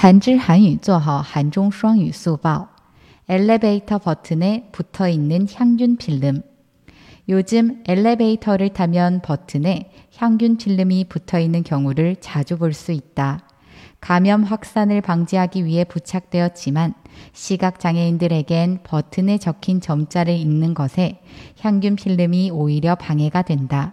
[0.00, 2.68] 한줄 한유 做好 한종 双语 速报.
[3.28, 6.42] 엘리베이터 버튼에 붙어 있는 향균 필름.
[7.28, 13.40] 요즘 엘리베이터를 타면 버튼에 향균 필름이 붙어 있는 경우를 자주 볼 수 있다.
[14.00, 16.94] 감염 확산을 방지하기 위해 부착되었지만
[17.32, 21.20] 시각장애인들에겐 버튼에 적힌 점자를 읽는 것에
[21.60, 23.92] 향균 필름이 오히려 방해가 된다.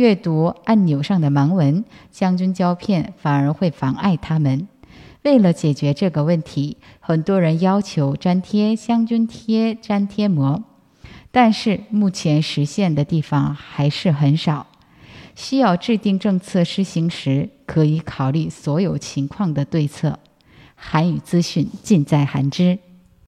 [0.00, 4.66] 阅读按钮上的盲文，香菌胶片反而会妨碍他们。
[5.24, 10.64] 为了解决这个问题，很多人要求粘贴香菌贴粘贴膜，
[11.30, 14.66] 但是目前实现的地方还是很少。
[15.34, 20.18] 需要制定政策施行时，可以考虑所有情况的对策。
[20.74, 22.78] 韩语资讯尽在韩知。